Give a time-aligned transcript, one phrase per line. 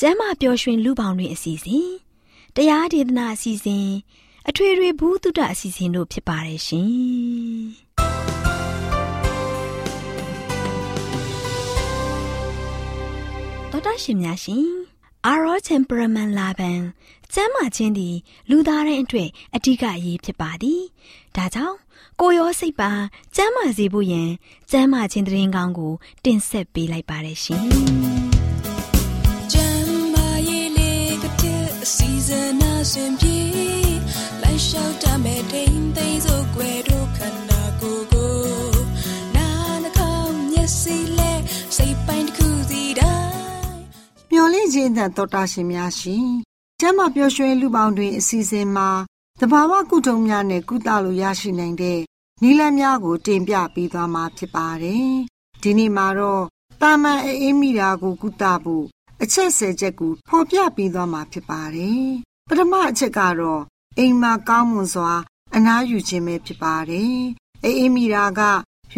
[0.00, 1.88] ကျမ်းမာပျော်ရွှင်လူပေါင်းတွင်အစီအစဉ်
[2.56, 3.88] တရားဒေသနာအစီအစဉ်
[4.48, 6.90] အထွေထွေဘုဒ္ဓအစီအစဉ်တို့ဖြစ်ပါတယ်ရှင်
[13.70, 14.68] တော်တာရှင်များရှင်
[15.26, 16.80] အာရော temperament လာပန်
[17.34, 18.16] ကျမ်းမာခြင်းသည်
[18.50, 20.82] လူသားတိုင်းအတွက်အဓိကအရေးဖြစ်ပါသည်
[21.36, 21.76] ဒါကြောင့်
[22.20, 22.90] ကိုရောစိတ်ပါ
[23.36, 24.28] ကျမ်းမာစေဖို့ယင်
[24.70, 25.92] ကျမ်းမာခြင်းတရင်ကောင်းကို
[26.24, 27.68] တင်ဆက်ပေးလိုက်ပါတယ်ရှင်။
[32.28, 33.38] စီအစဉ်အစဉ်ပြေ
[34.42, 38.32] လိုက်လျှောက်တမဲ့ထိန်သိမ်းစို့ွယ်တို့ခန္ဓာကိုယ်ကို
[39.36, 39.48] နာ
[39.82, 41.40] နှကောင်းမျက်စိလက်
[41.76, 43.32] စိတ်ပိုင်းတစ်ခုစီတိုင်း
[44.32, 46.28] မျော်လင့်ခြင်းတဲ့တော်တာရှင်များရှင်
[46.80, 48.88] ကျမ်းမာပျော်ရွှင်လူပေါင်းတွင်အစီအစဉ်မှာ
[49.40, 52.00] တဘာဝကုထုံများနဲ့ကုသလို့ရရှိနိုင်တဲ့
[52.42, 55.10] နီလန်းများကို တင်ပြပေးသွားမှာဖြစ်ပါတယ်။
[55.62, 56.44] ဒီနေ့မှာတော့
[56.80, 58.86] တာမန်အေးမိတာကိုကုသဖို့
[59.22, 62.06] အချက်ဆယ်ချက်ကိုဖော်ပြပေးသွားမှာဖြစ်ပါတယ်။
[62.48, 63.62] ပထမအချက်ကတော့
[63.98, 65.12] အိမ်မှာကောင်းမွန်စွာ
[65.54, 67.16] အနားယူခြင်းပဲဖြစ်ပါတယ်။
[67.64, 68.40] အေးမိတာက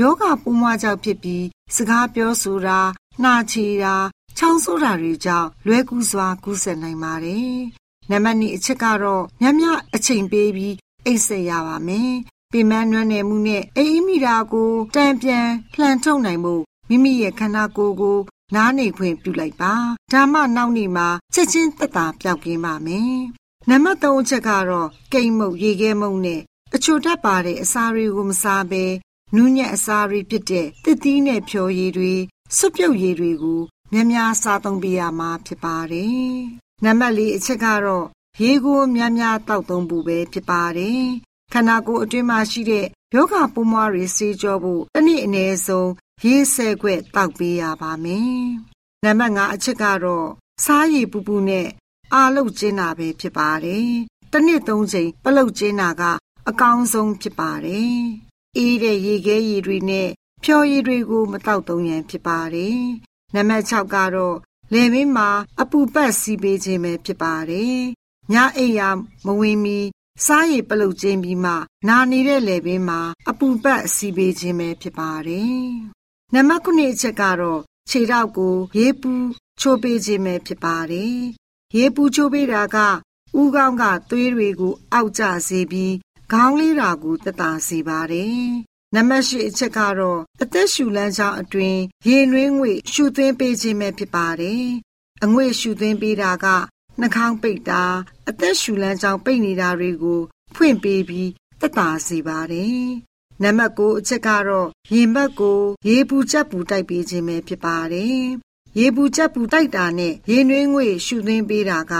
[0.00, 2.80] ယောဂပူမွားကြောင့်ဖြစ်ပြီးစကားပြောဆိုတာ
[3.22, 3.94] နှာချေတာ
[4.36, 7.54] ချောင်းဆိုးတာတွေကြောင့်လွဲကူးစွာကူးစက်နိုင်ပါတယ်
[8.10, 9.62] နံပါတ်2အချက်ကတော့ညည
[9.94, 10.75] အချိန်ပေးပြီး
[11.06, 12.12] အိတ်ဆက်ရပါမယ်။
[12.53, 15.47] ပင်မနွမ်းနယ်မှုနဲ့အိမ်မိတာကိုတံပြန်
[15.78, 16.54] လှန်ထုတ်နိုင်မှု
[16.88, 18.19] မိမိရဲ့ခန္ဓာကိုယ်ကို
[18.54, 19.74] နားနေခွင့်ပြုလိုက်ပါ။
[20.12, 23.16] ဒါမှနောက်နေ့မှာချက်ချင်းသက်သာပြောက်ကင်းပါမယ်။
[23.68, 26.40] နံပါတ်3အချက်ကတော့ကိတ်မုတ်ရေခဲမုတ်နဲ့
[26.74, 28.84] အချိုတတ်ပါတဲ့အစာတွေကိုမစားဘဲ
[29.34, 32.14] နူးညံ့အစာတွေဖြစ်တဲ့တစ်သီးနဲ့ဖြော်ရည်တွေ
[32.56, 33.60] စွပ်ပြုတ်ရည်တွေကို
[33.92, 36.34] များများစားသုံးပေးရမှာဖြစ်ပါတယ်
[36.84, 38.06] နံပါတ်၄အချက်ကတော့
[38.42, 41.04] ရေကိုများများတောက်သုံးဖို့ပဲဖြစ်ပါတယ်။
[41.52, 45.90] ခန္ဓာကိုယ်အတွင်းမှာရှိတဲ့ယောဂပိုးမွားတွေဆေးကြောဖို့တစ်နည်းအနည်းဆုံး
[46.26, 48.41] ရေဆဲခွက်တောက်ပေးရပါမယ်။
[49.04, 50.28] နံပါတ်၅အချက်ကတော့
[50.64, 51.69] စားရည်ပူပူနဲ့
[52.14, 53.91] အာလုတ်ကျင်းတာပဲဖြစ်ပါတယ်။
[54.32, 56.03] တစ်နှစ်သုံးချိန်ပလုတ်ကျင်းတာက
[56.48, 57.97] အကောင်းဆုံးဖြစ်ပါတယ်။
[58.56, 60.09] အေးတဲ့ရေခဲရည်တွေနဲ့
[60.44, 62.80] ဖြော်ရည်တွေကိုမတောက်သုံးရန်ဖြစ်ပါတယ်။
[63.34, 64.36] နံပါတ်6ကတော့
[64.72, 65.30] လယ်မင်းမှာ
[65.60, 67.78] အပူပတ်စီးပေးခြင်းပဲဖြစ်ပါတယ်။
[68.32, 68.88] ညအိပ်ရာ
[69.25, 69.78] မဝင်မီ
[70.26, 71.53] စားရည်ပလုတ်ခြင်းပြီးမှ
[71.88, 75.64] နာနေတဲ့လယ်ပင်မှာအပူပတ်စီးပေးခြင်းပဲဖြစ်ပါတယ်။
[76.34, 77.60] နံပါတ်9အချက်ကတော့
[77.91, 79.12] ခြေထောက်ကို ရေးပူ
[79.60, 81.18] ချိုးပေးခြင်းပဲဖြစ်ပါတယ်။
[81.76, 82.76] ရေးပူချိုးပေးတာက
[83.41, 85.94] ဥကောင်းကသွေးတွေကိုအောက်ကျစေပြီး
[86.32, 88.44] ခေါင်းလေးတာကိုတက်တာစေပါတယ်
[88.94, 94.64] နံပါတ်၈အချက်ကတော့အသက်ရှူလမ်းကြောင်းအတွင်းရေနွေးငွေရှူသွင်းပေးခြင်းပဲဖြစ်ပါတယ်။
[95.24, 96.47] အငွေ့ရှူသွင်းပေးတာက
[97.00, 97.84] နှာခေါင်းပိတ်တာ
[98.28, 100.20] အသက်ရှူလမ်းကြောင်းပိတ်နေတာတွေကို
[100.54, 101.30] ဖွင့်ပေးပြီး
[101.60, 102.88] တက်တာစေပါတယ်။
[103.42, 108.21] နံပါတ်9အချက်ကတော့ရင်ဘတ်ကိုရေပူချက်ပူတိုက်ပေးခြင်းပဲဖြစ်ပါတယ်။
[108.78, 111.95] ရေပူချက်ပူတိုက်တာနဲ့ရေနွေးငွေရှူသွင်းပေးတာက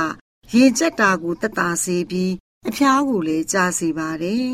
[0.55, 2.33] ရင်ကျက်တာကိုတက်တာစေပြီး
[2.69, 4.49] အဖျားကိုလည်းကြားစေပါတယ်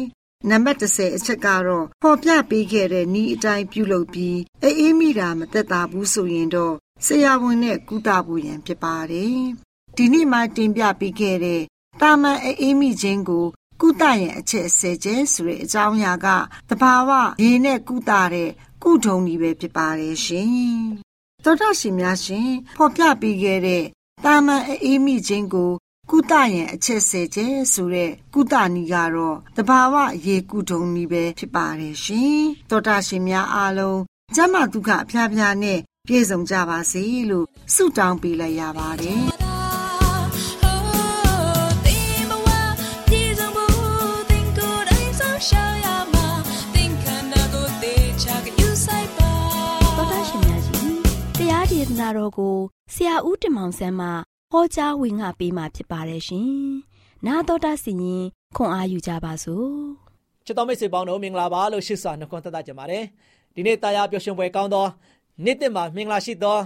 [0.48, 6.74] နံပါတ်30အချက်ကတော့ပေါ်ပြပေးခဲ့တဲ့ဤအတိုင်းပြုလုပ်ပြီးအေးအေးမိတာမသက်သာဘူးဆိုရင်တော့
[7.06, 9.38] ဆရာဝန်နဲ့ကုသဖို့ရန်ဖြစ်ပါတယ်။
[9.96, 11.62] ဒီနေ့မှတင်ပြပေးခဲ့တဲ့
[12.00, 13.46] တာမန်အေးအေးမိခြင်းကို
[13.80, 16.26] ကုသရန်အချက်ဆယ်ကျဲဆိုတဲ့အကြောင်းအရာက
[16.68, 17.10] တဘာဝ
[17.42, 18.50] ရေနဲ့ကုသတဲ့
[18.82, 20.50] ကုထုံကြီးပဲဖြစ်ပါတယ်ရှင်။
[21.44, 23.84] သောတာရှင်များရှင်ဖော်ပြပေးခဲ့တဲ့
[24.24, 25.72] တာမန်အေးမိခြင်းကို
[26.10, 29.94] ကုသရင်အချက်ဆယ်ကျဲဆိုတဲ့ကုသနည်းကတော့တဘာဝ
[30.26, 32.40] ရေကုထုံနည်းပဲဖြစ်ပါတယ်ရှင်
[32.70, 34.00] သောတာရှင်များအားလုံး
[34.34, 39.55] ကျမ်းမာဒုက္ခအဖျားဖျားနဲ့ပြည့်စုံကြပါစေလို့ဆုတောင်းပေးလိုက်ရပါတယ်
[51.95, 52.55] နာ စာတော်ကို
[52.93, 54.07] ဆရာဦးတင်မောင်ဆန်းမှ
[54.51, 56.51] ဟောကြားဝင်ငါပေးมาဖြစ်ပါတယ်ရှင်။
[57.25, 58.23] 나တော်တာစီရင်
[58.55, 59.69] ခွန်အားယူကြပါစို့။
[60.45, 63.03] ချစ်တော်မိတ်ဆွေပေါင်းတို့မင်္ဂလာပါလို့ရှိစွာနှုတ်ခွန်းသက်ကြပါတယ်။
[63.55, 64.85] ဒီနေ့တရားပျော်ရွှင်ပွဲကောင်းသော
[65.45, 66.57] နေ့တစ်မှာမင်္ဂလာရှိသော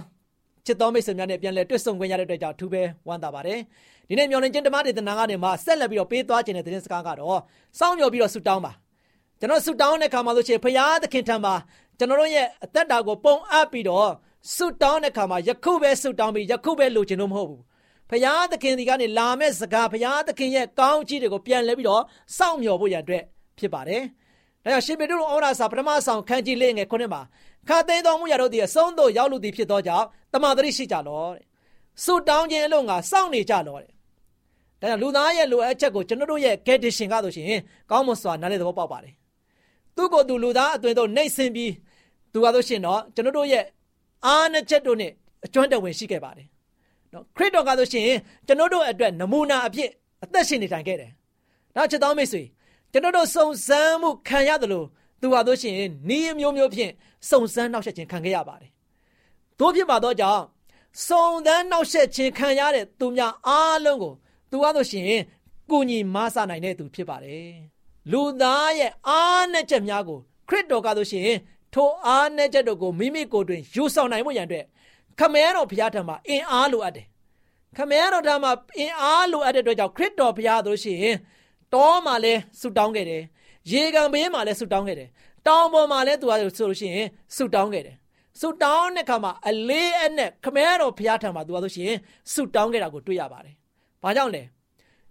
[0.66, 3.58] ချစ်တော်မိတ်ဆွေများနဲ့ပြန်လည်တွေ့ဆုံခွင့်ရတဲ့အတွက်ကြောင့်ထူးပဲဝမ်းသာပါတယ်။
[4.08, 7.40] ဒီနေ့မျော်လင့်ခြင်းဓမ္မဒေသနာကနေမှဆက်လက်ပြီးတော့ပေးသွားခြင်းတဲ့သတင်းစကားကတော့
[7.78, 8.72] စောင့်မျှော်ပြီးတော့ဆုတောင်းပါ။
[9.40, 11.54] ကျွန်တော်ဆုတောင်းတဲ့အခါမှာလို့ရှိရင်ဖရာသခင်ထံမှာ
[11.98, 14.10] ကျွန်တော်တို့ရဲ့အသက်တာကိုပုံအပ်ပြီးတော့
[14.55, 17.61] ဆုတောင်းတဲ့အခါမှာယခုပဲဆုတောင်းပြီးယခုပဲလိုချင်လို့မဟုတ်ဘူး။
[18.09, 22.03] ဖရာသခင်ဒီကနေလာမဲ့စကားဖရာသခင်ရဲ့ကောင်းချီးတွေကိုပြန်လဲပြီးတော့
[22.37, 23.23] စောင့်မျှော်ဖို့ရန်အတွက်
[23.59, 24.03] ဖြစ်ပါတယ်။
[24.63, 27.21] ဒါကြောင့်ရှင်ပေတုဩရာစာပထမဆောင်ခန်းကြီးလေးငယ်ခုနှစ်မှာ
[27.69, 31.43] ခါသိမ်းတော်မူရတော့ဒီအဆုံးသို့ရောက်လူသည်ဖြစ်သောကြောင့်တမန်တော်ရှိကြလောတဲ့
[32.03, 33.89] ဆုတောင်းခြင်းအလို့ငါစောင့်နေကြလောတဲ့
[34.81, 37.61] ဒါကြောင့်လူသားရဲ့လိုအပ်ချက်ကိုကျွန်တော်တို့ရဲ့ condition ကဆိုရှင်
[37.91, 39.13] ကောင်းမွန်စွာနားလည်သဘောပေါက်ပါတယ်
[39.95, 41.71] သူ့ကိုယ်သူလူသားအသွင်တို့နှိမ့်ဆင်းပြီး
[42.33, 43.63] သူကဆိုရှင်တော့ကျွန်တော်တို့ရဲ့
[44.25, 45.11] အားနချက်တို့နဲ့
[45.45, 46.47] အကျွမ်းတဝင်ရှိခဲ့ပါတယ်
[47.13, 48.05] နော်ခရစ်တော်ကဆိုရှင်
[48.47, 49.89] ကျွန်တော်တို့အတွက်နမူနာအဖြစ်
[50.23, 51.11] အသက်ရှင်နေထိုင်ခဲ့တယ်
[51.75, 52.43] နောက်ချက်တော်မိတ်ဆွေ
[52.91, 54.87] ကျွန်တော်တို့စုံစမ်းမှုခံရတယ်လို့
[55.21, 55.75] သူဟာဆိုရှင်
[56.09, 56.91] နီးမျိုးမျိုးဖြင့်
[57.29, 58.71] စုံစမ်းနှောက်ယှက်ခြင်းခံခဲ့ရပါတယ်
[59.59, 60.43] တို့ဖြစ်ပါတော့ကြောင့်
[61.07, 64.13] စုံစမ်းနှောက်ယှက်ခြင်းခံရတဲ့သူများအားလုံးကို
[64.51, 65.21] သူဟာဆိုရှင်
[65.71, 67.51] ကုညီမဆနိုင်တဲ့သူဖြစ်ပါတယ်
[68.11, 70.19] လူသားရဲ့အားနဲ့ချက်များကို
[70.49, 71.29] ခရစ်တော်ကဆိုရှင်
[71.73, 74.65] ထိုအားနဲ့ချက်တို့ကိုမိမိကိုယ်တွင်ယူဆောင်နိုင်မှုရန်အတွက်
[75.19, 77.05] ခမဲတော်ဘုရားထံမှာအင်အားလိုအပ်တယ်
[77.77, 81.15] ခမဲတော်ထံမှာအင်အားလိုအပ်တဲ့အတွက်ကြောင့်ခရစ်တော်ဘုရားဆိုရှင်
[81.73, 83.23] တောမှာလဲဆူတောင်းခဲ့တယ်
[83.71, 85.09] ရေကန်ဘေးမှာလဲဆူတောင်းခဲ့တယ်
[85.47, 87.95] တောင်ပေါ်မှာလဲသူကဆိုလို့ရှိရင်ဆူတောင်းခဲ့တယ်
[88.39, 91.93] ဆူတောင်းတဲ့ခါမှာအလေးအနက်ခမဲတော်ဘုရားထံမှာသူကဆိုရှင်
[92.33, 93.55] ဆူတောင်းခဲ့တာကိုတွေ့ရပါတယ်။
[94.03, 94.43] ဘာကြောင့်လဲ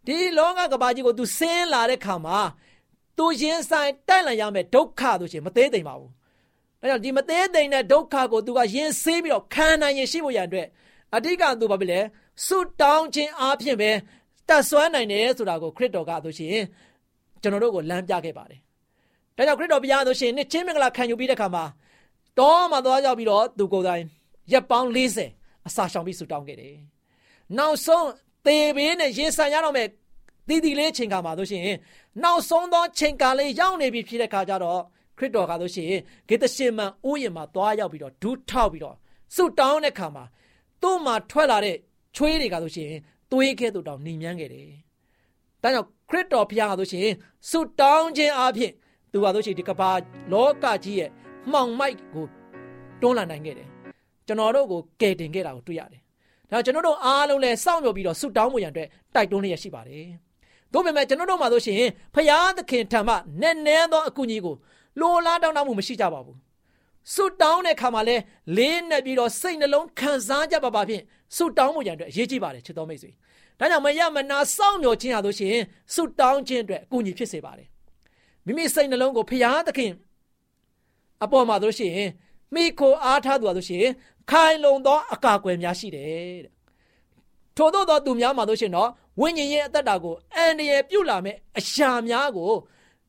[0.07, 2.39] ဒီလောကကဘာကြီးကိုသူဆင်းလာတဲ့ခါမှာ
[3.19, 6.11] သူရင်ဆိုင်တိုက်လန်ရမယ်ဒုက္ခဆိုရှင်မသေးသိမ့်ပါဘူး။
[6.81, 10.67] ဒါကြောင့်ဒီမသေးသိမ့်တဲ့ဒုက္ခကိုသူကရင်ဆေးပြီးတော့ခံနိုင်ရင်ရှိဖို့ရန်အတွက်
[11.17, 12.01] အဓိကသူဘာဖြစ်လဲ
[12.47, 13.91] ဆူတောင်းခြင်းအပြင်ပဲ
[14.49, 16.65] တတ်ဆွမ်းနိုင်တယ်ဆိုတာကိုခရစ်တော်ကဆိုရှင်
[17.43, 18.61] ကျွန်တော်တို့ကိုလမ်းပြခဲ့ပါတယ်။
[19.37, 21.65] ဒါကြောင့်ခရစ်တော်ဘုရားဆိုရှင်နှစ်ချင်းမင်္ဂလာခံယူပြီးတဲ့ခါမှာ
[22.39, 24.03] တောမှာသွားရောက်ပြီးတော့သူကိုယ်တိုင်
[24.53, 24.89] ရက်ပေါင်း
[25.27, 26.75] 40အစာရှောင်ပြီးဆူတောင်းခဲ့တယ်။
[27.59, 28.07] နောက်ဆုံး
[28.47, 29.89] သေဘေးနဲ့ရင်ဆိုင်ရတော့မဲ့
[30.49, 31.63] တည်တည်လေးချိန်ခါမှာဆိုရှင်
[32.23, 34.83] နောက်ဆုံးသောချိန်ကာလေးရောက်နေပြီဖြစ်တဲ့ခါကျတော့
[35.21, 35.93] ခရစ်တော်ကဆိုရှင်
[36.29, 38.97] ဂေသရှင်မန်ဥယျာဉ်မှာသွားရောက်ပြီးတော့ဒူးထောက်ပြီးတော့
[39.35, 40.25] ဆုတောင်းတဲ့ခါမှာ
[40.83, 41.77] သူ့မှာထွက်လာတဲ့
[42.17, 42.91] ချွေးတွေကဆိုရှင်
[43.31, 44.69] သွေးကဲ့သို့တောင်နှိမ်မြန်းခဲ့တယ်။
[45.63, 47.09] ဒါကြောင့်ခရစ်တော်ဘုရားကဆိုရှင်
[47.51, 48.73] ဆုတောင်းခြင်းအပြင်
[49.13, 49.91] သူကဆိုရှင်ဒီကဘာ
[50.33, 51.11] လောကကြီးရဲ့
[51.53, 52.27] မှောင်မိုက်ကို
[53.01, 53.69] တွန်းလှန်နိုင်ခဲ့တယ်။
[54.27, 56.01] ကျွန်တော်တို့ကိုကယ်တင်ခဲ့တာကိုတွေ့ရတယ်။
[56.51, 60.07] ဒါကျွန်တော်တို့အားလုံးလည်းစောင့်မျှော်ပြီးတော့ဆုတောင်းမှုရန်အတွက်တိုက်တွန်းလျက်ရှိပါတယ်။
[60.73, 61.83] တို့ပေမဲ့ကျွန်တော်တို့မှာဆိုရှင်
[62.15, 64.55] ဖရာသခင်ထံမှနည်းနည်းသောအကူအညီကို
[65.01, 66.37] လိုလားတောင်းတမှုမရှိကြပါဘူး။
[67.15, 68.17] ဆုတောင်းတဲ့ခါမှာလဲ
[68.57, 71.03] လေးနဲ့ပြီးတော့စိတ်နှလုံးခံစားကြပါပါဖြင့်
[71.37, 73.11] ဆုတောင်းမှုရန်အတွက်အရေးကြီးပါတယ်ချစ်တော်မိတ်ဆွေ။
[73.59, 75.57] ဒါကြောင့်မရမနာစောင့်မျှော်ခြင်းဟာဆိုရှင်
[75.95, 77.69] ဆုတောင်းခြင်းအတွက်အကူအညီဖြစ်စေပါတယ်။
[78.47, 79.93] မိမိစိတ်နှလုံးကိုဖရာသခင်
[81.25, 81.95] အပေါ်မှာဆိုရှင်
[82.55, 83.85] မိခိုအားထားသူဟာဆိုရှင်
[84.31, 86.53] ခိုင်လုံသောအကာအကွယ်များရှိတယ်တဲ့
[87.57, 92.53] ထို့သောသောသူများမှာဆိုရှင်တော့ဝိညာဉ်ရဲ့အသက်တာကိုအန္တရာယ်ပြုလာမဲ့အရာများကို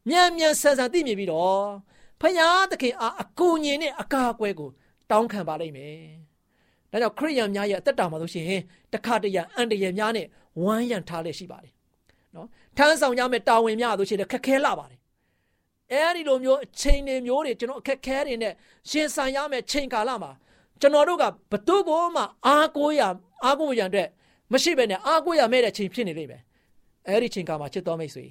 [0.09, 1.63] မြန်မြန်ဆန်ဆန်သိမြင်ပြီးတော့
[2.21, 4.69] ဖယားသခင်အားအကူအညီနဲ့အကာအကွယ်ကို
[5.09, 5.97] တောင်းခံပါလိမ့်မယ်။
[6.91, 8.61] ဒါကြောင့်ခရိယန်များရဲ့အသက်တာမှာဆိုရှင်
[8.93, 10.27] တခါတရံအန္တရာယ်များနဲ့
[10.63, 11.73] ဝမ်းရံထားလက်ရှိပါတယ်။
[12.35, 14.99] နော်ထမ်းဆောင်ကြမဲ့တာဝန်များဆိုရှင်ခက်ခဲလာပါတယ်
[15.91, 18.53] အဲဒီလိုမျိုးအချိန်တွေမျိုးတွေကျွန်တော်အခက်ခဲတွေနဲ့
[18.89, 20.31] ရှင်ဆိုင်ရမယ်ချိန်ကာလမှာ
[20.81, 23.01] ကျွန်တော်တို့ကဘသူ့ကိုမှအားကိုးရ
[23.43, 24.09] အားကိုးရန်အတွက်
[24.53, 26.41] မရှိဘဲနဲ့အားကိုးရမဲ့တဲ့ချိန်ဖြစ်နေလိမ့်မယ်
[27.07, 28.25] အဲဒီချိန်ကာမှာချစ်တော်မိတ်ဆွေ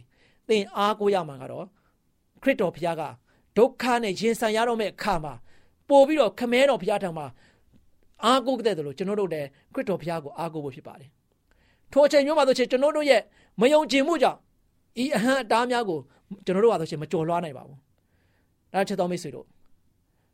[0.50, 1.64] သင်အားကိုးရမှာကတော့
[2.42, 3.02] ခရစ်တော်ဘုရားက
[3.57, 5.35] ဒုက္ခနဲ့ရင်ဆိုင်ရတော့မဲ့အခါမှာ
[5.88, 7.26] ပို့ပြီးတော့ခမဲတော်ဘုရားထံမှာ
[8.25, 11.11] အားကိုးတဲ့တယ်လို့ကျွန်တော်တို့လည်းခရစ်တော်ဘုရားကိုအားကိုးဖို့ဖြစ်ပါတယ်
[11.92, 13.21] ထိုအချိန်မျိုးမှာဆိုချင်ကျွန်တော်တို့ရဲ့
[13.61, 14.38] မယုံကြည်မှုကြောင့်
[15.02, 15.99] ဤအဟံအတားများကို
[16.45, 17.78] ကျွန်တော်တို့ဟာဆိုရှင်မကြော်လွှားနိုင်ပါဘူး။
[18.73, 19.47] ဒါချက်တော်မိတ်ဆွေတို့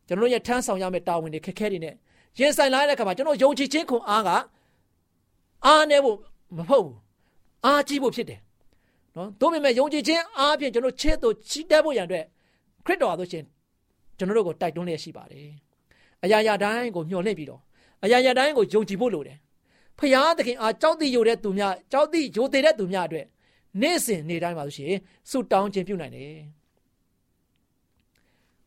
[0.07, 1.93] ကျွန်တော်တို့ရဲ့ထမ်းဆောင်ရမယ့်တာဝန်တွေခက်ခဲတွေနဲ့
[2.39, 4.29] ရင်ဆိုင်လာတဲ့အခါမှာကျွန်တော်ယုံကြည်ခြင်းခွန်အားက
[5.65, 6.17] အားနေဖို့
[6.57, 6.97] မဟုတ်ဘူး။
[7.65, 8.39] အားကြီးဖို့ဖြစ်တယ်။
[9.17, 12.25] နော်။ဒါပေမဲ့ယုံကြည်ခြင်းအားဖြင့်ကျွန်တော်ချစ်သူချီးတက်ဖို့ရန်အတွက်
[12.85, 13.43] ခရစ်တော်ဟာဆိုရှင်
[14.17, 15.47] ကျွန်တော်တို့ကိုတိုက်တွန်းလျက်ရှိပါတယ်။
[16.23, 17.61] အရာရာတိုင်းကိုမျှော်လင့်ပြီးတော့
[18.03, 19.37] အရာရာတိုင်းကိုယုံကြည်ဖို့လိုတယ်။
[19.99, 23.25] ဖရာသခင်အားကြောက်တိယိုတဲ့သူများကြောက်တိယိုသေးတဲ့သူများအတွက်
[23.81, 26.33] နေ့စဉ်နေ့တိုင်းပါလို့ရှိရင်ဆုတောင်းခြင်းပြုနိုင်တယ်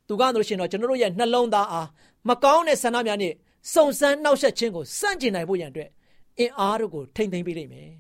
[0.07, 1.89] သူကဆိုရှင်တော့ကျွန်တော်တို့ရဲ့နှလုံးသားအား
[2.29, 3.33] မကောင်းတဲ့ဆန္ဒများနဲ့
[3.73, 5.91] စုံစမ်းနှောက်ယှက်ခြင်းကိုစန့်ကျင်နိုင်ဖို့ရန်အတွက်
[6.39, 7.91] အင်အားတို့ကိုထိမ့်သိမ်းပေးလိမ့်မယ်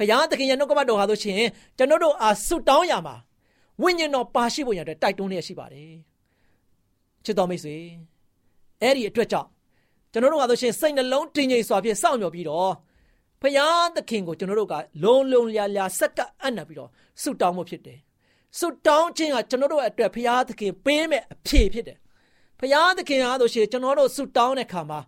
[0.00, 1.42] ဖယားသခင်ရဲ့နှုတ်ကပတ်တော်ဟာဆိုရှင်
[1.78, 3.16] ကျွန်တော်တို့အားဆုတောင်းရမှာ
[3.82, 5.92] ဝိညာဉ်တော်ပါရှိဖို့ရန်အတွက်တိုက်တွန်းလျက်ရှိပါတယ်
[7.24, 7.76] ချစ်တော်မိတ်ဆွေ
[8.82, 9.48] အဲ့ဒီအတွက်ကြောင့်
[10.12, 12.72] ကျွန်တော်တို့ကဆိုရှင်စိတ်နှလုံးတည်ငြိမ်စွာဖြင့်စောင့်မျှော်ပြီးတော့
[13.42, 16.90] ဖရာသခင်ကိုကျွန်တော်တို့ကလုံးလုံးလျာလျာစက္ကအံ့နပ်ပြီးတော့
[17.22, 17.98] ဆုတောင်းမှုဖြစ်တယ်
[18.58, 21.98] ဆုတောင်းခြင်းကကျွန်တော်တို့အတွက်ဖရာသခင်ပေးမဲ့အဖြေဖြစ်တယ်
[22.60, 25.00] ဖရာသခင်အားဆိုရှင်ကျွန်တော်တို့ဆုတောင်းတဲ့ခါမှာ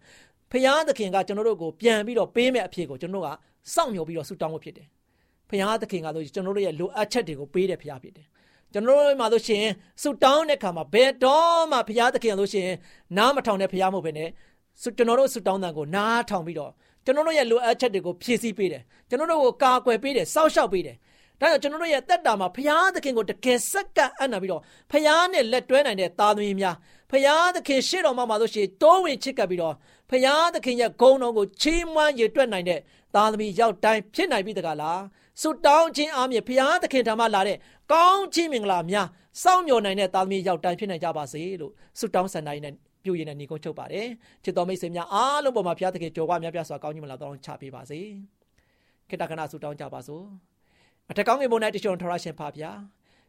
[0.53, 4.89] ဖရာသခင်ကကျွန်တော်တို့ကိုပြန်ပြီးတော့ပေးမဲ့အဖြေကိုကျွန်တော်တို့က စောင့်မျှော်ပြီးတော့ဆုတောင်းမှုဖြစ်တယ်
[5.51, 8.27] ဖရာသခင်ကဆိုကျွန်တော်တို့ရဲ့လိုအပ်ချက်တွေကိုပေးတဲ့ဖရာဖြစ်တယ်
[8.73, 9.65] ကျွန်တော်တို့မှာဆိုရှင်
[10.03, 12.69] ဆုတောင်းတဲ့ခါမှာဘယ်တော့မှဘုရားသခင်ဆိုရှင်
[13.17, 14.29] နားမထောင်တဲ့ဘုရားမဟုတ်ဘဲနဲ့
[14.83, 16.73] ကျွန်တော်တို့ဆုတောင်းတဲ့ကိုနားထောင်ပြီးတော့
[17.05, 20.97] ကျွန်တော်တို့ရဲ့လိုအပ်ချက်တွေကိုဖြည့်ဆည်းပေးတယ်ကျွန်တော်တို့ကိုကာကွယ်ပေးတယ်စောင့်ရှောက်ပေးတယ်
[21.41, 26.77] ဒါကြောင့်ကျွန်တော်တို့ရဲ့တက်တာမှာဘုရားသခင်ကိုတကယ်စက္ကန့်အံ့နာပြီးတော့ဘုရားနဲ့လက်တွဲနိုင်တဲ့သားသမီးများ
[27.11, 29.75] ဘုရားသခင်ရှေ့တော်မှာမှာဆိုရှင်တိုးဝင်ချစ်ကပ်ပြီးတော့
[30.13, 32.81] ဘုရားသခင်ရဲ့ဂုဏ်တော်ကိုချီးမွမ်းရည်တွက်နိုင်တဲ့
[33.15, 35.01] သားသမီးရောက်တိုင်းဖြစ်နိုင်ပြီတကားလား
[35.41, 37.59] ဆုတောင်းခြင်းအားဖြင့်ဘုရားသခင်ထံမှလာတဲ့
[37.93, 39.07] ကောင်းချီးမင်္ဂလာများ
[39.43, 44.09] စောင့်မျှော်နိုင်တဲ့သားသမီးရောက်တိုင်းဖြစ်နိုင်ကြပါစေလို့ဆုတောင်းဆန္ဒရင်းနဲ့ပြုရင်နဲ့ညီကုန်းချုပ်ပါတယ်
[44.45, 47.99] ချစ်တော်မိတ်ဆွေများအားလုံးပေါ်မှာဘုရားသခင်ကြော်ဝါများပြစွာကောင်းကြီးမလာတော့ချပေးပါစေ
[49.09, 50.25] ခေတ္တကနာဆုတောင်းကြပါစို့
[51.11, 52.71] အထက်ကောင်းငယ်ပေါ်၌တချို့ထရရှင်ဖာဗျာ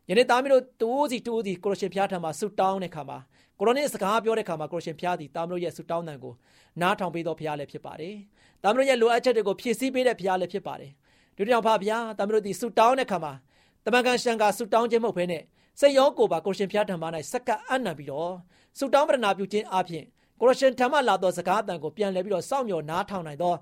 [0.09, 3.17] ယနေ့သားမီးတို့တူးစီတူးစီကိုရရှင်ဖျားထံမှာဆုတောင်းတဲ့ခါမှာ
[3.63, 6.33] ကိုရိုနီစကားပြောတဲ့ခါမှာကိုရရှင်ဖျားသည်သားမီးတို့ရဲ့ဆုတောင်းတန်ကို
[6.81, 8.15] နားထောင်ပေးတော်ဖျားလည်းဖြစ်ပါတယ်။
[8.63, 10.91] သားမီးတို့ရဲ့လိုအပ်ချက်တွေကိုဖြည့်ဆည်းပေးတဲ့ဖျားလည်းဖြစ်ပါတယ်။
[11.37, 13.33] ဒီတောင်ဖဗျာသားမီးတို့ဒီဆုတောင်းတဲ့ခါမှာ
[13.85, 15.43] တမန်ကန်ရှန်ကဆုတောင်းခြင်းမဟုတ်ဘဲနဲ့
[15.79, 18.33] စိတ်ရောကိုယ်ပါကိုရှင်ဖျားထံမှာ၌စက္ကအံ့နံပြီးတော့
[18.77, 20.05] ဆုတောင်းပရဏာပြုခြင်းအပြင်
[20.39, 23.53] ကိုရရှင်ထံမှလာသောစကားအတန်ကိုပြန်လဲပြီးတော့စောင့်မျှော်နားထောင်နိုင်သော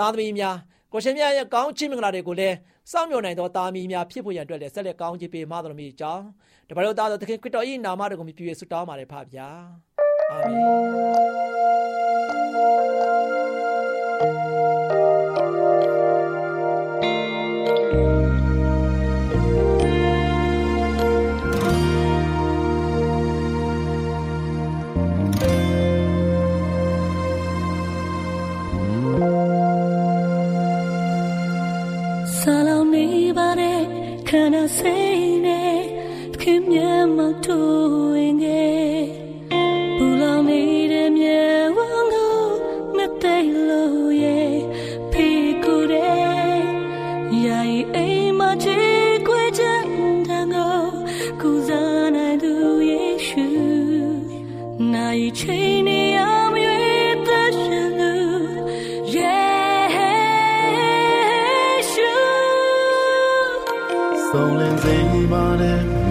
[0.00, 0.56] သားသမီးများ
[0.92, 2.56] ကိုရှင်မြတ်ရဲ့ကောင်းချီးမင်္ဂလာတွေကိုလည်း
[2.90, 6.24] စောင့်မျှော်နိုင်သောသားမီးများဖြစ်ဖို့ရန်အတွက်လည်းဆက်လက်ကောင်းချီးပေးမတော်မူကြောင်း
[6.68, 9.48] တပါးတို့သားတော်သခင်ခရစ်တော်၏နာမတော်ကိုမြည်ပြည့်ဆုတောင်းပါတယ်ဖပါဗျာ
[10.30, 13.69] အာမင်
[40.98, 41.80] ခင်မြတ်မ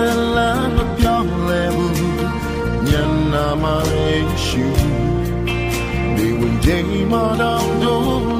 [0.00, 2.00] ဝရတဲ့လမ်းမပြောင်းလဲဘူး
[2.88, 2.90] ည
[3.32, 4.68] နာမယေရှု
[6.16, 8.39] ဒီဝင်ချိန်မှာတော့တို့နဲ့အတ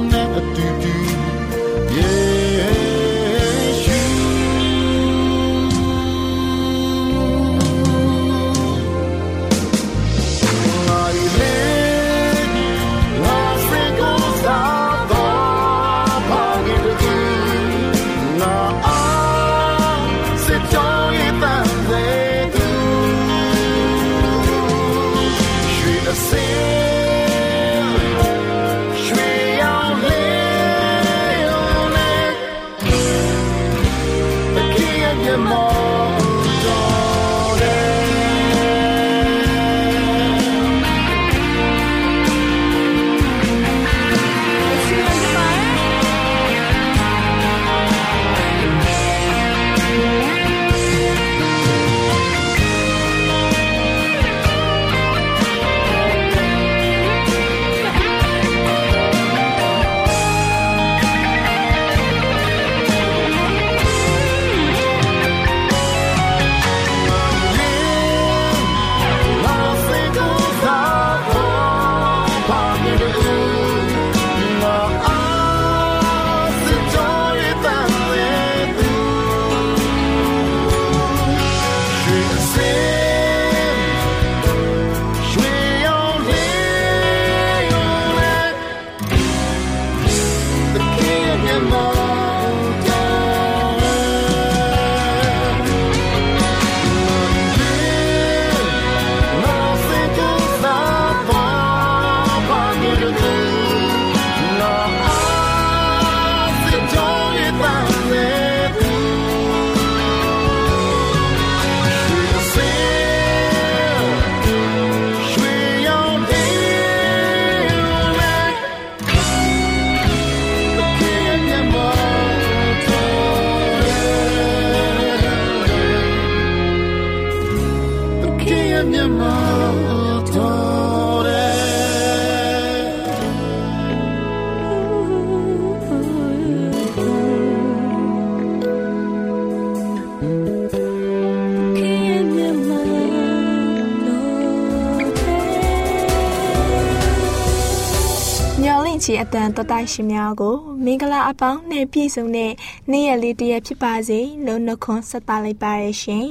[149.33, 152.51] တန်တတိုက်ရှင်များကိုမင်္ဂလာအပေါင်းနဲ့ပြည့်စုံတဲ့
[152.91, 156.27] နေ့ရက်လေးတစ်ရက်ဖြစ်ပါစေလို့နှုတ်ခွန်းဆက်သလိုက်ပါရရှင်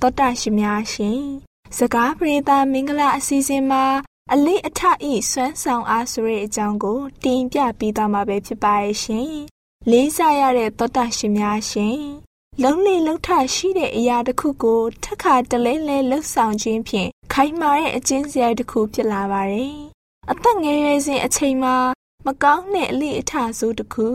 [0.00, 1.20] တောတရှင်များရှင်
[1.76, 3.84] စကားပြေတာမင်္ဂလာအစီအစဉ်မှာ
[4.32, 9.30] အလေးအထဤဆွမ်းဆောင်အားဆိုတဲ့အကြောင်းကိုတင်ပြပေးသွားမှာပဲဖြစ်ပါရရှင်
[9.90, 11.98] လေးစားရတဲ့တောတရှင်များရှင်
[12.62, 19.76] လုံးလေးလှုပ်ထရှိတဲ့အရာတစ်ခုကိုထက်ခါတလဲလဲလှုပ်ဆောင်ခြင်းဖြင့်ခိုင်မာတဲ့အကျင့်စရိုက်တစ်ခုဖြစ်လာပါတယ်
[20.30, 21.76] အသက်ငယ်ရွယ်စဉ်အချိန်မှာ
[22.26, 24.08] မကောင်းတဲ့အလိအထဆိုးတစ်ခု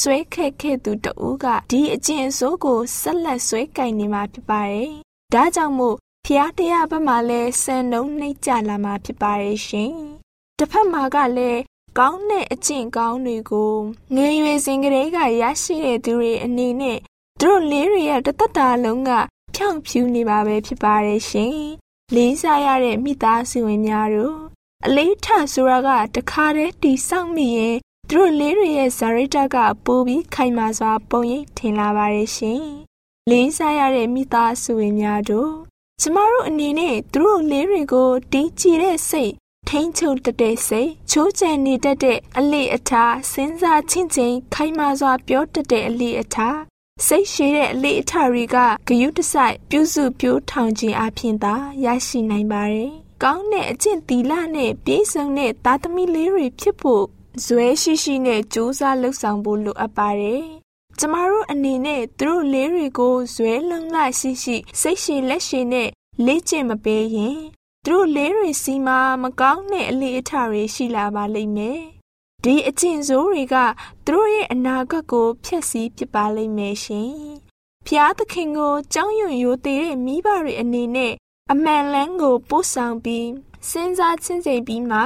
[0.00, 4.90] ဆွဲခက်ခဲ့သူတဦးကဒီအကျင့်ဆိုးကိုဆက်လက်ဆွဲကင်နေမှာဖြစ်ပါတယ်။
[5.34, 9.92] ဒါကြောင့်မို့ဖျားတရားဘက်မှာလည်းစံနှုံနှိမ့်ကြလာမှာဖြစ်ပါရဲ့ရှင်။
[10.58, 11.60] တစ်ဖက်မှာကလည်း
[11.98, 13.74] ကောင်းတဲ့အကျင့်ကောင်းတွေကို
[14.14, 16.98] ငယ်ရွယ်စဉ်ကလေးကရရှိတဲ့သူတွေအနေနဲ့
[17.40, 19.10] သူတို့လေးတွေရဲ့တသက်တာလုံးက
[19.54, 21.54] ဖြောင့်ဖြူနေပါပဲဖြစ်ပါရဲ့ရှင်။
[22.14, 27.76] လေးစားရတဲ့မိသားစုဝင်များတို့ အလေးထဆိုတာကတခါတည်းတီဆောက်မိရင်
[28.08, 32.62] သူတို့လေးတွေရဲ့ဇာရိတကပိုပြီးခိုင်မာစွာ ပုံရိပ်ထင်လာပါရဲ့ရှင်။
[33.30, 35.52] လေးစားရတဲ့မိသားစုဝင်များတို့
[36.00, 39.32] ကျမတို့အနေနဲ့သူတို့လေးတွေကိုတင်းကြည်တဲ့စိတ်
[39.68, 46.58] ထိန်းချုပ်တတဲ့စိတ်ချိုးချံနေတတ်တဲ့အလေးအထားစဉ်းစားချင်းချင်းခိုင်မာစွာ ပြောတတ်တဲ့အလေးအထား
[47.06, 48.56] စိတ်ရှိတဲ့အလေးအထားတွေက
[48.88, 57.04] ဂယုတစိုက်ပြုစုပြိုးထောင်ခြင်းအပြင်သာရရှိနိုင်ပါတယ်။ ကောင်းတဲ့အကျင့်သီလနဲ့ပြည့်စုံတဲ့သားသမီးလေးတွေဖြစ်ဖို့
[57.44, 60.44] ဇွဲရှိရှိနဲ့ကြိုးစားလှုပ်ဆောင်ဖို့လိုအပ်ပါတယ်။
[60.98, 65.88] ကျမတို့အနေနဲ့သူတို့လေးတွေကိုဇွဲလုံလရှိရှိစိတ်ရှိလက်ရှိနဲ့
[66.26, 67.38] လေ့ကျင့်မပေးရင်
[67.84, 71.80] သူတို့လေးတွေစီမှာမကောင်းတဲ့အလေအထတွေရှိလာပါလိမ့်မယ်။
[72.44, 73.56] ဒီအကျင့်ဆိုးတွေက
[74.04, 77.12] သူတို့ရဲ့အနာဂတ်ကိုဖျက်ဆီးပစ်ပါလိမ့်မယ်ရှင်။
[77.86, 81.14] ဖျားသခင်ကိုကြောင်းရွံ့ရိုသေတဲ့မိဘတွေအနေနဲ့
[81.52, 83.28] အမှန်လန်းကိုပို့ဆောင်ပြီး
[83.68, 84.98] စဉ်းစားချင်းစိန်ပြီးမှ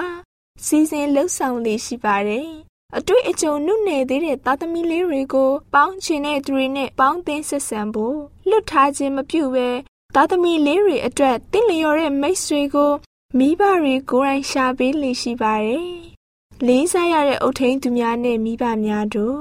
[0.65, 2.49] စီစဉ်လှုပ်ဆောင်လေးရှိပါတယ်။
[2.97, 9.69] အတွေ့အကြုံနုနယ်သေးတဲ့သားသမီးလေးတွေကိုပေါင်းချင်တဲ့သူတွေနဲ့ပေါင်းသင်းဆက်ဆံဖို့လွတ်ထားခြင်းမပြုဘဲ
[10.15, 12.93] သားသမီးလေးတွေအတွက်တင့်လျော်တဲ့မိတ်ဆွေကို
[13.39, 15.91] မိဘတွေကိုယ်တိုင်ရှာပေးလေရှိပါတယ်။
[16.67, 19.41] လေးစားရတဲ့အုတ်ထိန်သူများနဲ့မိဘများတို့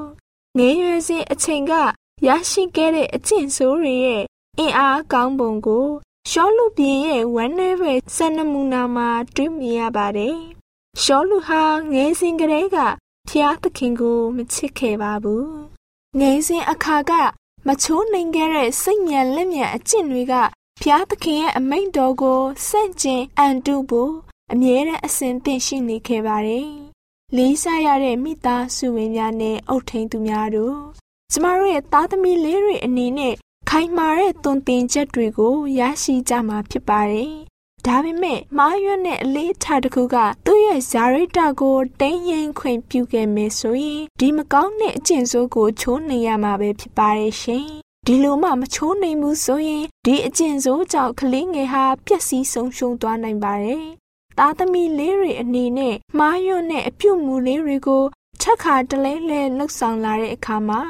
[0.58, 1.74] ငယ်ရွယ်စဉ်အချိန်က
[2.28, 4.24] ရရှိခဲ့တဲ့အကျင့်ဆိုးတွေရဲ့
[4.60, 5.88] အင်အားကောင်းပုံကို
[6.30, 10.36] ရှောလူပြင်းရဲ့ဝမ်းနည်းပဲစံနမူနာမှာတွေ့မြင်ရပါတယ်။
[11.02, 12.78] ရှောလူဟာငယ်စဉ်ကတည်းက
[13.30, 15.46] ဖျားသခင်ကိုမချစ်ခဲ့ပါဘူး။
[16.20, 17.12] ငယ်စဉ်အခါက
[17.68, 20.34] မချိုးနိုင်ခဲ့တဲ့စိတ်မြန်လက်မြန်အကျင့်တွေက
[20.82, 24.14] ဖျားသခင်ရဲ့အမိန့်တော်ကိုစန့်ကျင်အန်တုဖို့
[24.52, 26.68] အမြဲတမ်းအစဉ်သင့်ရှိနေခဲ့ပါတယ်။
[27.36, 30.78] လေးစားရတဲ့မိသားစုဝင်များနဲ့အုတ်ထိန်သူများတို့
[31.32, 33.36] ကျမတို့ရဲ့သားသမီးလေးတွေအနေနဲ့
[33.74, 37.32] ခိုင်မာတဲ့သွန်သင်ချက်တွေကိုရရှိကြမှာဖြစ်ပါတယ်။
[37.86, 47.66] ဒါပေမဲ့မားရွက်နဲ့အလေးထားတစ်ခုကသူ့ရဲ့ဇာရိတကိုတင်းရင်ခွင့်ပြုခဲ့မယ်ဆိုရင်ဒီမကောင်းတဲ့အကျင့်ဆိုးကိုချိုးနှင်ရမှာပဲဖြစ်ပါတယ်ရှင်။
[48.08, 53.84] ဒီလိုမှမချိုးနိုင်ဘူးဆိုရင်ဒီအကျင့်ဆိုးကြောင့်ကလေးငယ်ဟာပျက်စီးဆုံးရှုံးသွားနိုင်ပါတယ်။
[54.38, 58.04] သားသမီးလေးတွေအနေနဲ့မားရွက်နဲ့အပြုတ်မှုလေးတွေကို
[58.42, 60.82] ချက်ခါတလဲလဲလှုပ်ဆောင်လာတဲ့အခါမှာ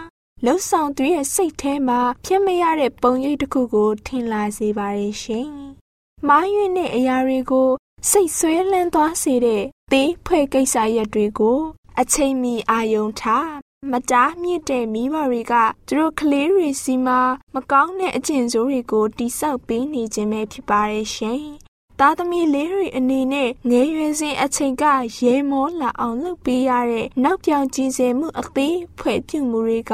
[0.45, 5.49] လှုပ်ဆောင်သူရဲ့စိတ်ထဲမှာဖြစ်မရတဲ့ပုံရိပ်တစ်ခုကို ထင်လာစေပါရဲ့ရှင်။
[6.27, 7.69] မားရွံ့တဲ့အရာတွေကို
[8.09, 11.59] စိတ်ဆွဲလန်းသွားစေတဲ့သေးဖွဲ့ကိစ္စရက်တွေကို
[11.99, 13.49] အချိန်မီအာယုံထား
[13.91, 15.53] မတားမြင့်တဲ့မိဘတွေက
[15.87, 17.19] သူတို့ကလေးတွေစီမှာ
[17.55, 21.41] မကောင်းတဲ့အကျင့်ဆိုးတွေကိုတိဆောက်ပေးနေခြင်းပဲဖြစ်ပါရဲ့ရှင်။
[21.99, 24.83] သားသမီးလေးတွေအနေနဲ့ငယ်ရွယ်စဉ်အချိန်က
[25.19, 29.93] ရဲမောလာအောင်လုပ်ပေးရတဲ့နောက်ပြောင်ကြည်စဲမှုအသေးဖွဲ့ပြုမှုတွေက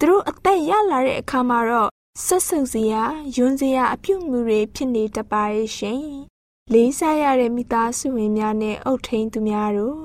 [0.00, 1.90] သူတို့အသက်ရလာတဲ့အခါမှာတော့
[2.24, 3.02] ဆက်ဆုပ်စရာ
[3.36, 6.02] ယွန်းစရာအပြုတ်မှုတွေဖြစ်နေတပါရဲ့ရှင်။
[6.72, 9.98] လေးစားရတဲ့မိသားစုဝင်များနဲ့အုတ်ထိန်သူများတို့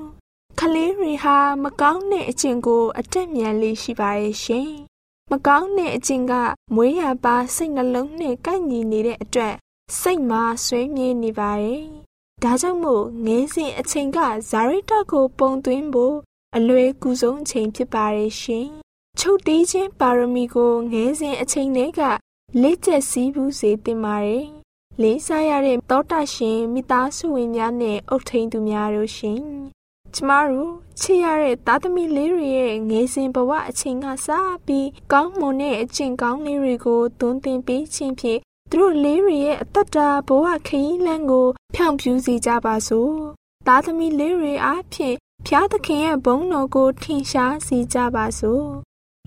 [0.58, 4.68] ခလေးတွေဟာမကောင်းတဲ့အကျင့်ကိုအတက်မြန်လေးရှိပါရဲ့ရှင်။
[5.30, 6.32] မကောင်းတဲ့အကျင့်က
[6.74, 9.54] မွေးရပါစိတ်နှလုံးနဲ့ကိုက်ညီနေတဲ့အတွက်
[10.00, 11.82] စိတ်မှာဆွေးမြေ့နေပါရဲ့။
[12.42, 14.18] ဒါကြောင့်မို့ငင်းစဉ်အချိန်က
[14.50, 16.16] ဇာရိတကိုပုံသွင်းဖို့
[16.56, 18.68] အလွယ်ကူဆုံးအချိန်ဖြစ်ပါရဲ့ရှင်။
[19.20, 22.00] ချုပ်တီးခြင်းပါရမီကိုငဲစဉ်အချိန်လေးက
[22.62, 24.44] လက်ကျက်စည်းဘူးစေတင်ပါတယ်။
[25.02, 29.40] လေးစားရတဲ့တောတာရှင်မိသားစုဝင်များနဲ့အုတ်ထိန်သူများတို့ရှင်။
[30.14, 34.28] ကျမတို့ချစ်ရတဲ့သားသမီးလေးတွေရဲ့ငယ်စဉ်ဘဝအချိန်ကစ
[34.66, 43.14] ပြီးကောင်းမွန်တဲ့အကျင့်ကောင်းလေးတွေကိုသွန်သင်ပေးခြင်းဖြင့်သူတို့လေးတွေရဲ့အသက်တာဘဝခရီးလမ်းကိုဖြောင့်ဖြူးစေကြပါစို့
[43.66, 48.66] သားသမီးလေးတွေအားဖြင့်ဖျားသခင်ရဲ့ဘုန်းတော်ကိုထင်ရှားစေကြပါစို့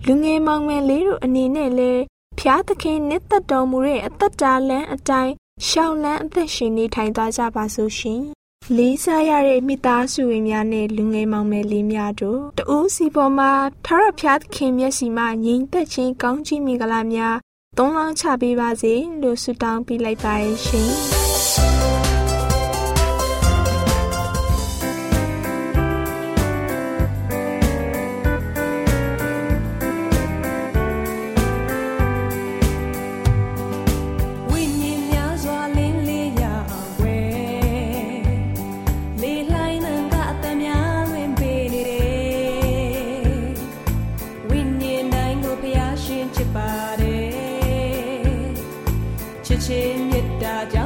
[0.04, 2.02] လူငယ်မောင်မယ်လေးတို့အနေနဲ့လည်း
[2.38, 5.32] ဖျားသခင်နှစ်သက်တော်မူတဲ့အသက်တာလမ်းအတိုင်း
[5.68, 8.22] ရှောင်းလန်းအသက်ရှင်နေထိုင်သွားကြပါစို့ရှင်
[8.76, 13.50] လေးစားရတဲ့မိသားစုဝင်များနဲ့လူငယ်မောင်မယ်လေးများတို့တူးစီပေါ်မှာ
[13.86, 17.36] ထရဖျားသခင်မျက်စီမှာငြိမ်သက်ခြင်းကောင်းချီးမင်္ဂလာများ
[17.78, 21.15] သုံးလောင်းချပေးပါစေလို့ဆုတောင်းပေးလိုက်ပါရဲ့ရှင်
[49.66, 50.85] ရှင်မျာ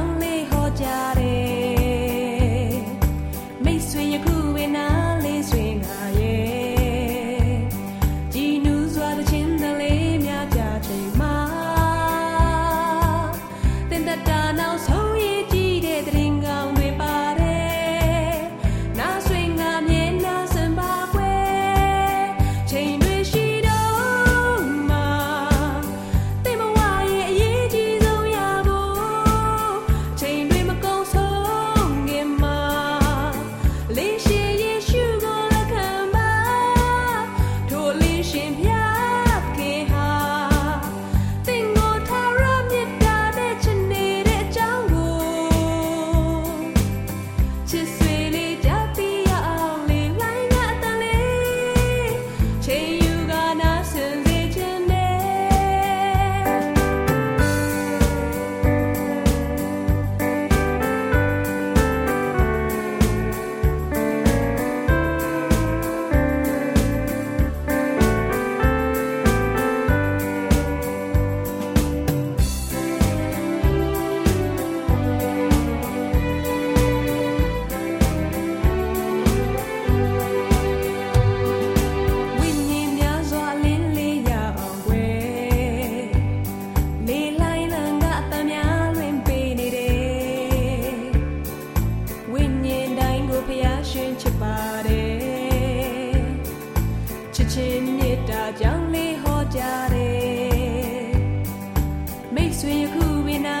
[102.51, 103.60] next week who we know.